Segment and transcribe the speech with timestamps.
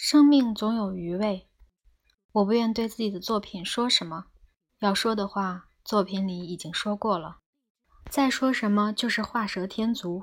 [0.00, 1.48] 生命总有余味，
[2.30, 4.26] 我不愿对自己的作品说什么。
[4.78, 7.38] 要说的话，作品里已经说过了，
[8.08, 10.22] 再说什么就是画蛇添足。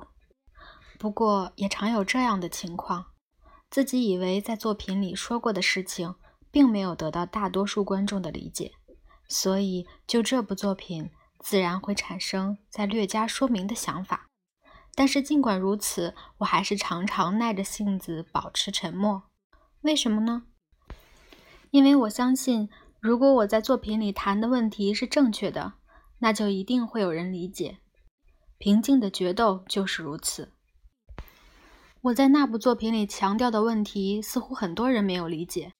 [0.98, 3.08] 不过也常有这样的情况，
[3.68, 6.14] 自己以为在作品里说过的事情，
[6.50, 8.72] 并没有得到大多数观众的理解，
[9.28, 14.26] 所以就这部作品，自然会产生再略加说明的想法。
[14.94, 19.24] 但是尽管如此，我还是常常耐着性子保持沉默。
[19.82, 20.44] 为什么呢？
[21.70, 22.68] 因为我相信，
[23.00, 25.74] 如果我在作品里谈的问题是正确的，
[26.18, 27.78] 那就一定会有人理解。
[28.58, 30.52] 平静的决斗就是如此。
[32.02, 35.72] 我在那部作品里强调的问题，似乎很多人没有理解。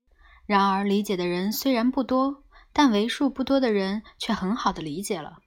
[0.44, 5.38] 然而，理解的人虽然不多，但为数不多的人却很好的理解了。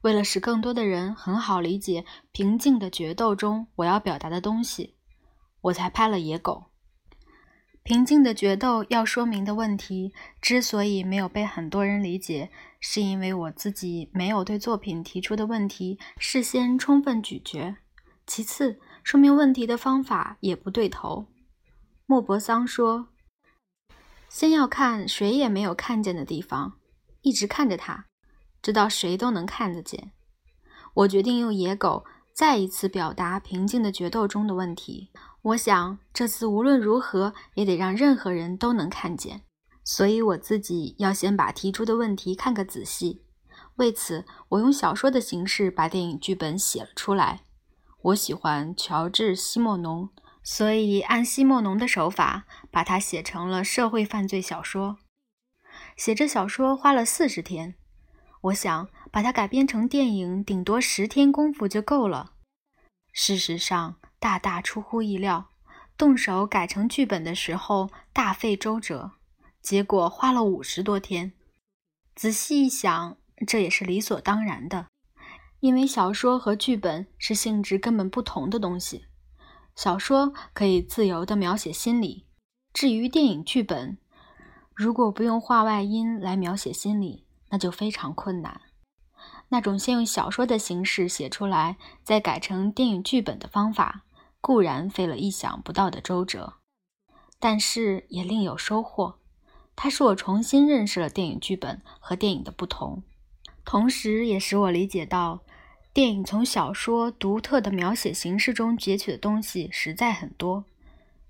[0.00, 4.96] 为了使更多的人很好理解平静的决斗中我要表达的东西，
[5.60, 6.71] 我才拍了野狗。
[7.84, 17.76] 平静的决斗要说明的问题，之所以没有被很多人理解，是因为我自己没有对作品提出的问题事先充分咀嚼。
[18.24, 21.26] 其次，说明问题的方法也不对头。
[22.06, 23.08] 莫泊桑说
[24.30, 26.74] ：“先要看谁也没有看见的地方，
[27.22, 28.06] 一直看着它，
[28.62, 30.12] 直到谁都能看得见。”
[30.94, 35.10] 我决定用野狗再一次表达平静的决斗中的问题。
[35.42, 39.42] 我想，这次无论如何也得让任何人都能看见，
[39.84, 43.24] 所以我自己要先把提出的问题看个仔细。
[43.76, 47.40] 为此，我用小说的形式把电影剧本写了出来。
[48.02, 50.08] 我喜欢乔治·西莫农，
[50.42, 54.98] 所以按西莫农的手法，把它写成了社会犯罪小说。
[55.96, 57.74] 写这小说花了四十天，
[58.42, 62.32] 我想把它改编成电影，顶多十天功夫就够了。
[63.12, 65.50] 事实上，大大出乎意料，
[65.96, 69.12] 动手改成剧本的时候大费周折，
[69.60, 71.32] 结果花了五十多天。
[72.16, 74.88] 仔细一想，这也是理所当然的，
[75.60, 79.06] 因为小说和剧本是性质根本不同的东西。
[79.76, 82.26] 小说可以自由地描写心理，
[82.72, 83.98] 至于电影剧本，
[84.74, 88.62] 如果不用画外音来描写心理，那就非常困难。
[89.50, 94.02] 那种先用小说的形式写出来，再改成电影剧本的方法。
[94.40, 96.54] 固然费了意想不到的周折，
[97.38, 99.20] 但是也另有收获。
[99.76, 103.04] 它使我重新认识了电影剧本和电影的不同，
[103.64, 105.42] 同时也使我理解到，
[105.92, 110.64] 电影从小说独特的描写形式中截取的东西实在很多。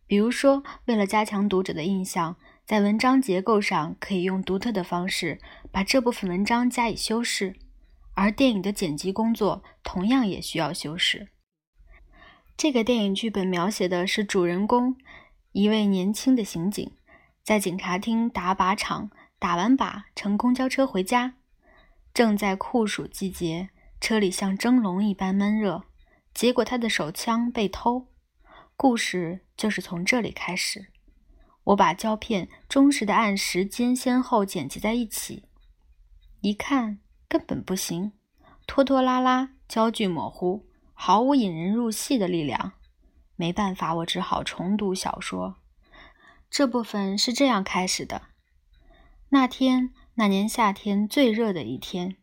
[0.07, 2.37] 比如说，为了加强读者的印象，
[2.73, 5.39] 在文章结构上可以用独特的方式
[5.71, 7.55] 把这部分文章加以修饰，
[8.15, 11.29] 而电影的剪辑工作同样也需要修饰。
[12.57, 14.97] 这个电影剧本描写的是主人公
[15.51, 16.91] 一位年轻的刑警，
[17.45, 21.35] 在警察厅打靶场打完靶，乘公交车回家。
[22.15, 23.69] 正在酷暑季节，
[24.01, 25.83] 车里像蒸笼一般闷热，
[26.33, 28.07] 结果他的手枪被偷。
[28.79, 30.92] 故事就是从这里开始。
[31.65, 35.45] 我把胶片忠实的按时间先后剪辑在一起，
[36.41, 38.13] 一看根本不行，
[38.67, 40.67] 拖拖拉拉，焦距模糊。
[40.95, 42.73] 毫无引人入戏的力量，
[43.35, 45.57] 没办法，我只好重读小说。
[46.49, 48.23] 这部分是这样开始的：
[49.31, 52.17] 那天，那年夏天最热的一天，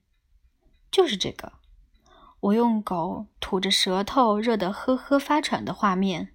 [0.89, 1.53] 就是这个。
[2.39, 6.33] 我用狗吐着舌头，热得呵呵发喘的画面。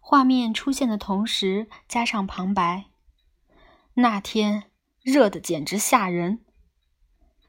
[0.00, 2.86] 画面出现的同时，加上旁白：
[3.94, 4.64] 那天
[5.02, 6.40] 热得简直吓人。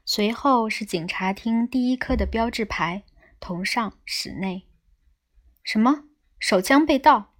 [0.04, 3.02] 随后是警察厅第一科的标志牌。
[3.44, 4.68] 同上室内，
[5.64, 6.04] 什么
[6.38, 7.34] 手枪被盗？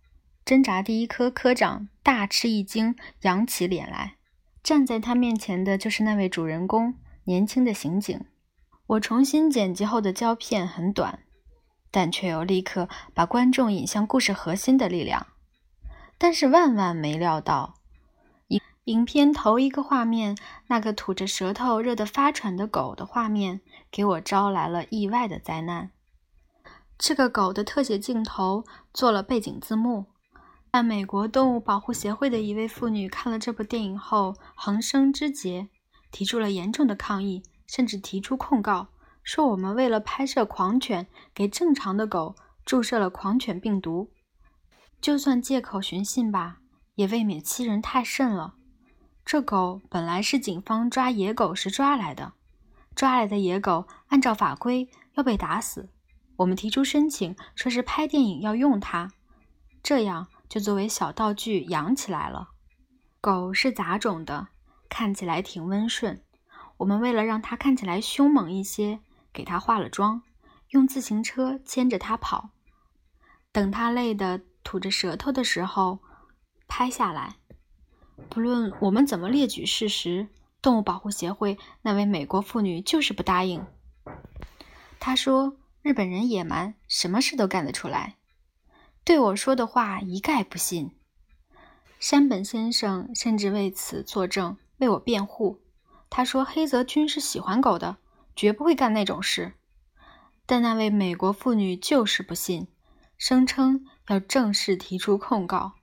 [0.44, 4.16] 挣扎第一科科长大吃一惊，扬起脸来。
[4.64, 6.96] 站在他面前的就是那位主人公，
[7.26, 8.20] 年轻的刑警。
[8.88, 11.20] 我重新剪辑后的胶片很短，
[11.92, 15.28] 但却又立刻把观众引向故事核心的力量。
[16.18, 17.74] 但是万万没料到，
[18.48, 20.36] 影影片头一个画面，
[20.66, 23.60] 那个吐着舌头、热得发喘的狗的画面。
[23.90, 25.90] 给我招来了意外的灾难。
[26.96, 28.64] 这个狗的特写镜头
[28.94, 30.06] 做了背景字幕，
[30.70, 35.68] 但美国动物保护协会的一位妇女看了这部电影后，横生枝节，
[36.10, 38.86] 提出了严重的抗议，甚至提出控告，
[39.22, 42.34] 说我们为了拍摄狂犬，给正常的狗
[42.64, 44.10] 注射了狂犬病毒。
[45.00, 46.58] 就算借口寻衅吧，
[46.94, 48.54] 也未免欺人太甚了。
[49.24, 52.32] 这狗本来是警方抓野狗时抓来的。
[52.94, 55.88] 抓来的野狗按照法规要被打死。
[56.36, 59.10] 我们提出申请，说是拍电影要用它，
[59.82, 62.48] 这样就作为小道具养起来了。
[63.20, 64.48] 狗是杂种的，
[64.88, 66.22] 看起来挺温顺。
[66.78, 69.00] 我们为了让它看起来凶猛一些，
[69.32, 70.22] 给他化了妆，
[70.70, 72.50] 用自行车牵着他跑。
[73.50, 76.00] 等他累得吐着舌头的时候，
[76.66, 77.36] 拍下来。
[78.28, 80.28] 不论我们怎么列举事实，
[80.60, 83.64] 动物保护协会那位美国妇女就是不答应。
[85.00, 88.16] 她说：“日本人野蛮，什么事都干得出来。”
[89.04, 90.96] 对我说的话一概不信。
[91.98, 95.60] 山本先生甚至为此作证，为我辩护。
[96.08, 97.96] 他说：“黑泽君是喜欢狗的，
[98.34, 99.54] 绝不会干那种事。”
[100.44, 102.66] 但那位美国妇女就是不信，
[103.16, 105.74] 声称要正式提出控告。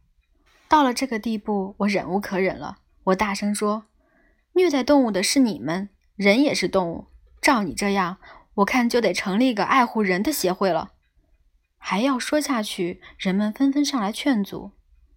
[0.68, 2.78] 到了这个地步，我忍无可忍了。
[3.06, 3.86] 我大声说
[4.54, 7.08] ：“虐待动物的是你们，人也是动物。
[7.42, 8.18] 照你这样，
[8.56, 10.92] 我看就得成立个爱护人的协会了。”
[11.82, 14.74] 还要说下去，人们纷纷上来劝阻。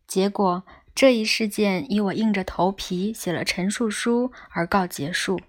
[0.07, 0.63] 结果
[0.95, 5.41] 这一事件以我硬着头皮写了陈述书而告结束。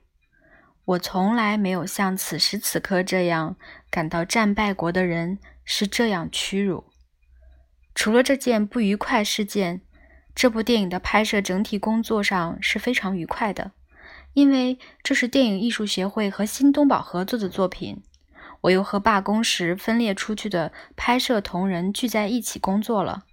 [0.85, 3.55] 我从来没有像此时此刻这样
[3.89, 6.85] 感到战败国的人是这样屈辱。
[7.95, 9.81] 除了这件不愉快事件。
[10.35, 13.71] 这部电影的拍摄整体工作上是非常愉快的，
[14.33, 18.01] 因为这是电影艺术协会和新东宝合作的作品。
[18.61, 23.25] 我又和罢工时分裂出去的拍摄同仁聚在一起工作了。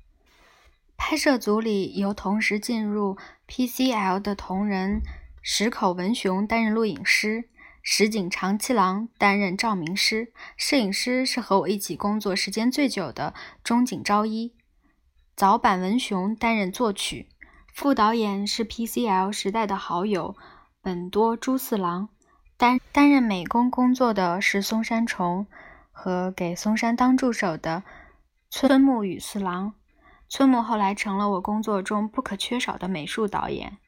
[0.99, 3.17] 拍摄组里由同时进入
[3.49, 5.01] PCL 的同仁
[5.43, 7.49] 石口文雄担任录影师，
[7.83, 13.33] 石井长七郎担任照明师，摄影师是和我一起工作时间最久的
[13.65, 14.55] 中井昭一。
[15.35, 17.29] 早坂文雄担任作曲，
[17.73, 20.37] 副导演是 PCL 时代的好友
[20.83, 22.11] 本多朱四郎。
[22.59, 25.47] 担担任美工工作的是松山崇
[25.91, 27.83] 和给松山当助手的
[28.51, 29.73] 村木宇四郎。
[30.29, 33.79] 村木后来成了我工作中不可缺少的美术导演。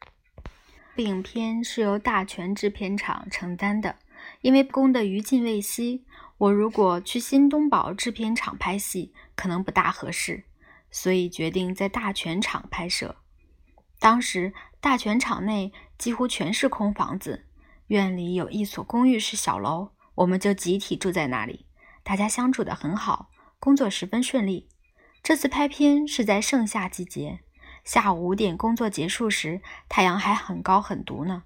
[0.96, 3.96] 影片是由大泉制片厂承担的，
[4.42, 6.04] 因为工的余烬未息，
[6.36, 10.44] 我如果去新东宝制片厂拍戏，可能不大合适。
[10.90, 13.16] 所以决定在大全厂拍摄。
[13.98, 17.46] 当时大全厂内几乎全是空房子，
[17.86, 21.64] 院里有一所公寓式小楼，我们就集体住在那里。
[22.02, 24.68] 大家相处得很好，工作十分顺利。
[25.22, 27.40] 这次拍片是在盛夏季节，
[27.84, 31.42] 下午五点工作结束时，太阳还很高很毒呢。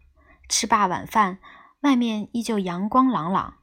[0.48, 1.38] 吃罢晚饭，
[1.80, 3.54] 外面依旧阳光朗朗。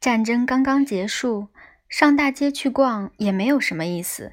[0.00, 1.48] 战争刚刚结束，
[1.88, 4.32] 上大街去逛也没有什么意思。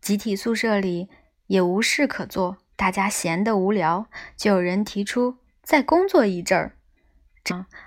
[0.00, 1.08] 集体宿舍里
[1.48, 4.06] 也无事可做，大家闲得无聊，
[4.36, 6.74] 就有人提出再工作一阵儿。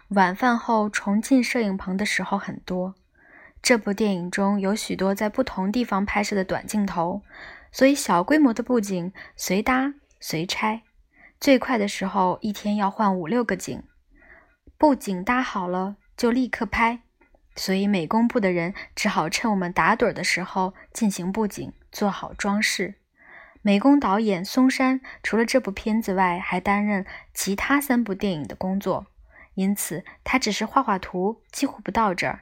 [0.09, 2.95] 晚饭后重进摄影棚的时候很多。
[3.61, 7.21] 这部电影中有许多在不同地方拍摄的短镜头，
[7.71, 10.83] 所以小规模的布景随搭随拆。
[11.39, 13.83] 最快的时候一天要换五六个景，
[14.77, 17.01] 布景搭好了就立刻拍，
[17.55, 21.73] 所以美工部的人只好趁我们打盹的时候进行布景。
[21.91, 22.95] 做好装饰，
[23.61, 29.07] 美工导演松山除了这部片子外，还担任其他三部电影的工作，
[29.55, 32.39] 因此他只是画画图，几乎不到这儿。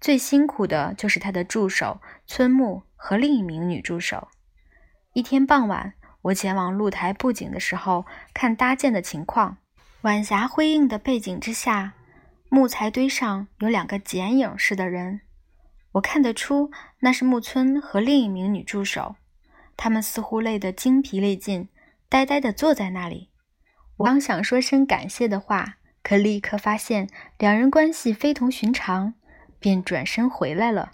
[0.00, 4.26] 最辛苦的就是他的助手村木和另一名女助手。
[5.18, 9.56] 一天傍晚，我前往露台布景的时候，看搭建的情况。
[10.02, 11.94] 晚霞辉映的背景之下，
[12.48, 15.22] 木材堆上有两个剪影似的人。
[15.94, 19.16] 我看得出那是木村和另一名女助手，
[19.76, 21.68] 他们似乎累得精疲力尽，
[22.08, 23.30] 呆呆地坐在那里。
[23.96, 29.14] 我刚想说声感谢的话，可立刻发现两人关系非同寻常，
[29.58, 30.92] 便转身回来了。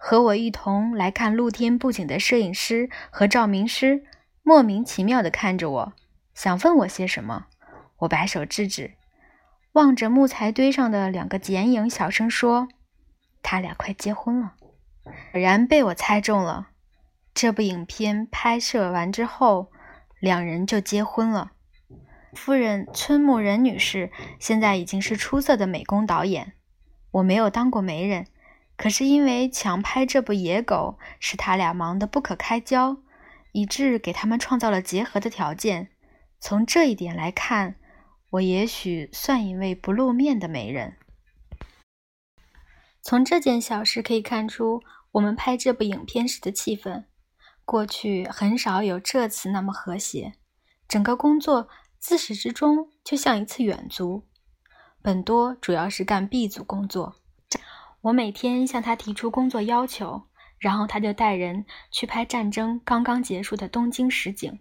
[0.00, 4.04] 和我一同来看露天布景的摄影师和照明师
[4.42, 5.92] 莫名其妙地看着我，
[6.32, 7.46] 想问我些什么。
[7.98, 8.92] 我摆手制止，
[9.72, 12.68] 望着木材堆上的两个剪影，小声说。
[13.42, 14.54] 他俩快结婚了，
[15.32, 16.68] 果然被我猜中了。
[17.34, 19.70] 这部影片拍摄完之后，
[20.20, 21.52] 两人就结婚了。
[22.34, 26.52] 夫人村木仁女士现在已经是出色的美工导演。
[27.10, 28.26] 我没有当过媒人，
[28.78, 32.98] 可是因为强拍这部《野狗》，使他俩忙得不可开交，
[33.50, 35.90] 以致给他们创造了结合的条件。
[36.38, 37.74] 从这一点来看，
[38.30, 40.96] 我也许算一位不露面的媒人。
[43.02, 47.04] 从这件小事可以看出，我们拍这部影片时的气氛，
[47.64, 50.34] 过去很少有这次那么和谐。
[50.86, 51.68] 整个工作
[51.98, 54.28] 自始至终就像一次远足。
[55.02, 57.16] 本多主要是干 B 组工作，
[58.02, 60.22] 我每天向他提出工作要求，
[60.58, 64.60] 然后他就带人去拍战争刚刚结束的东京实景，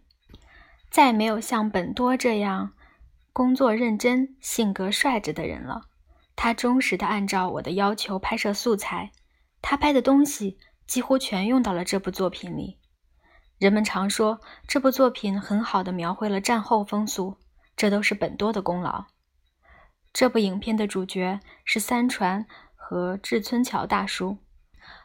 [0.89, 2.74] 再也没有像本多这样
[3.32, 5.84] 工作认真、性格率直的人了。
[6.36, 9.12] 他忠实地按照我的要求拍摄素材，
[9.62, 12.79] 他拍的东西几乎全用到了这部作品里。
[13.58, 17.38] 人们常说这部作品很好地描绘了战后风俗，
[17.75, 19.06] 这都是本多的功劳。
[20.13, 22.46] 这部影片的主角是三船
[22.89, 24.38] 和志村桥大叔。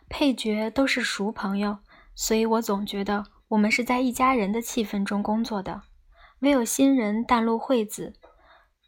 [0.09, 1.79] 配角都是熟朋友，
[2.15, 5.83] 所以我总觉得我们是在一家人的气氛中工作的。
[6.43, 8.12] 唯有新人淡路惠子，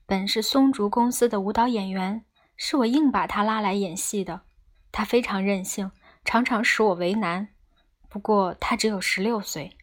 [0.06, 2.24] 本是松竹公司的舞蹈演员，
[2.56, 4.42] 是我硬把她拉来演戏的。
[4.92, 5.90] 她非常任性，
[6.24, 7.48] 常常使我为难。
[8.08, 9.76] 不过她只有十六岁，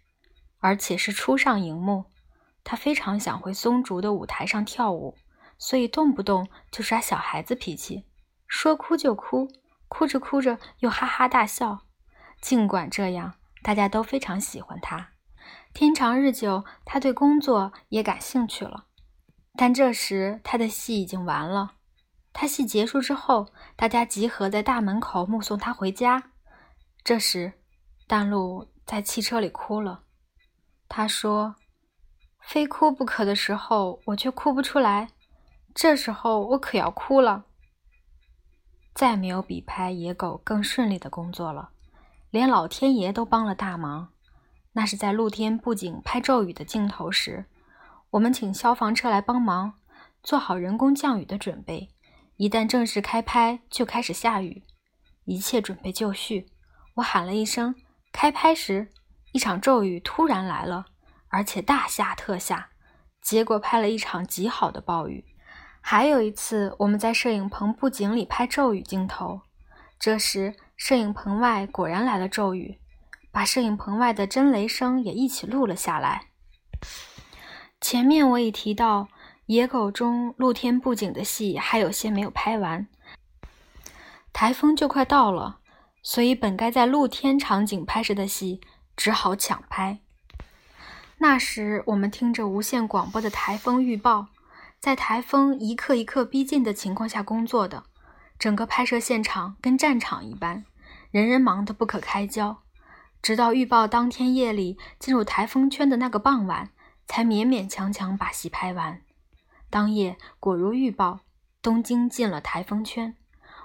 [0.60, 2.06] 而且是初上荧幕。
[2.63, 5.18] 她非常想回松竹的舞台上跳舞，
[5.58, 8.06] 所以动不动就耍小孩子脾气，
[8.51, 9.48] 说哭就哭。
[9.88, 11.79] 哭着哭着又哈哈大笑，
[12.41, 15.10] 尽管这样，大家都非常喜欢他。
[15.74, 18.86] 天长日久，他对工作也感兴趣了。
[19.58, 21.74] 但这时他的戏已经完了。
[22.31, 26.31] 他戏结束之后，大家集合在大门口目送他回家。
[27.03, 27.51] 这时，
[28.08, 30.03] 淡路在汽车里哭了。
[30.88, 31.55] 他说
[32.41, 35.10] ：“非哭不可的时候，我却哭不出来。
[35.75, 37.46] 这时候我可要哭了。”
[38.93, 41.69] 再没有比拍野狗更顺利的工作了，
[42.29, 44.10] 连老天爷都帮了大忙。
[44.74, 47.45] 那是在露天布景拍骤雨的镜头时，
[48.12, 49.74] 我们请消防车来帮忙，
[50.24, 51.89] 做好人工降雨的准备。
[52.38, 54.63] 一旦正式开拍，就开始下雨，
[55.25, 56.48] 一切准备就绪。
[56.95, 57.75] 我喊了一声
[58.12, 58.91] “开拍”时，
[59.31, 60.86] 一场骤雨突然来了，
[61.27, 62.69] 而且大下特下，
[63.21, 65.25] 结果拍了一场极好的暴雨。
[65.81, 69.41] 还有一次，我们在摄影棚布景里拍骤雨镜头，
[70.00, 72.79] 这时摄影棚外果然来了骤雨，
[73.31, 76.27] 把摄影棚外的真雷声也一起录了下来。
[77.81, 79.03] 前面我已提到，
[79.47, 82.88] 《野狗》中露天布景的戏还有些没有拍完，
[84.31, 85.59] 台风就快到了，
[86.01, 88.61] 所以本该在露天场景拍摄的戏
[88.95, 90.00] 只好抢拍。
[91.17, 94.27] 那时我们听着无线广播的台风预报。
[94.81, 97.83] 在台风一刻一刻逼近的情况下工作的，
[98.39, 100.65] 整个拍摄现场跟战场一般，
[101.11, 102.63] 人人忙得不可开交。
[103.21, 106.71] 直到预报当天夜里进入台风圈的那个傍晚，
[107.05, 109.03] 才勉勉强强把戏拍完。
[109.69, 111.19] 当夜果如预报，
[111.61, 113.15] 东京进了台风圈。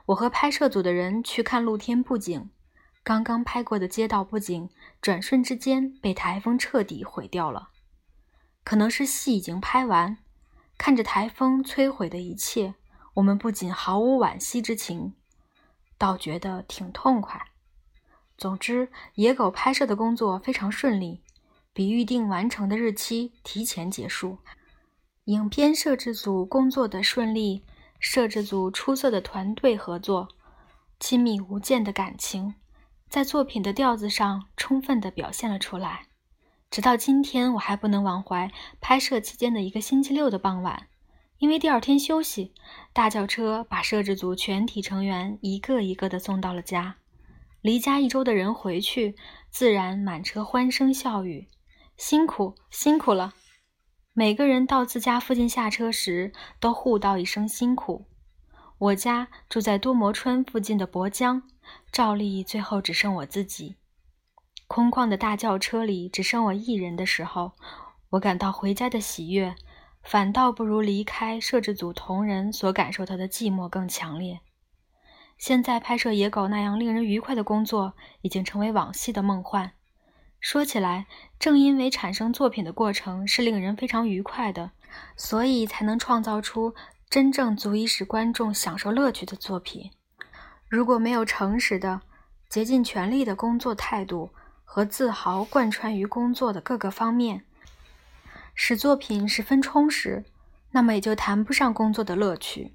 [0.04, 2.50] 我和拍摄组的人去看露天布景，
[3.02, 4.68] 刚刚拍过的街道布景，
[5.00, 7.70] 转瞬之间被台风彻底毁掉了。
[8.62, 10.18] 可能是戏已经拍完。
[10.78, 12.74] 看着台风摧毁的一切，
[13.14, 15.14] 我们不仅毫无惋惜之情，
[15.98, 17.40] 倒觉得挺痛快。
[18.36, 21.22] 总之，野狗拍摄的工作非常顺利，
[21.72, 24.38] 比预定完成的日期提前结束。
[25.24, 27.64] 影片摄制组工作的顺利，
[27.98, 30.28] 摄制组出色的团队合作，
[31.00, 32.54] 亲密无间的感情，
[33.08, 36.06] 在作品的调子上充分地表现了出来。
[36.70, 40.88] 直到今天，我还不能忘怀拍摄期间的一个星期六的傍晚，
[41.38, 42.52] 因为第二天休息，
[42.92, 46.96] 大轿车把摄制组全体成员一个一个的送到了家。
[47.62, 49.16] 离家一周的人回去，
[49.50, 51.48] 自然满车欢声笑语，
[51.96, 53.34] 辛苦辛苦了。
[54.12, 58.06] 每个人到自家附近下车时，都互道一声辛苦。
[58.78, 61.42] 我家住在多摩川附近的博江，
[61.90, 63.76] 照例最后只剩我自己。
[64.68, 67.52] 空旷的大轿车里只剩我一人的时候，
[68.10, 69.54] 我感到回家的喜悦，
[70.02, 74.40] 反倒不如离开摄制组同仁所感受到的寂寞更强烈。
[75.38, 79.72] 现在拍摄野狗那样令人愉快的工作，已经成为往昔的梦幻。
[80.40, 81.06] 说起来，
[81.38, 84.72] 正因为产生作品的过程是令人非常愉快的，
[85.16, 86.74] 所以才能创造出
[87.08, 89.90] 真正足以使观众享受乐趣的作品。
[90.68, 92.00] 如果没有诚实的、
[92.48, 94.30] 竭尽全力的工作态度，
[94.68, 97.44] 和自豪贯穿于工作的各个方面，
[98.54, 100.26] 使作品十分充实，
[100.72, 102.74] 那么也就谈不上工作的乐趣。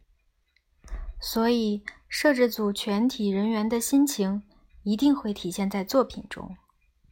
[1.19, 4.41] 所以，摄制组全体人员的心情
[4.81, 6.57] 一定会体现在作品中。